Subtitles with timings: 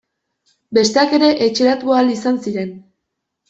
[0.77, 2.77] Besteak ere etxeratu ahal izan ziren.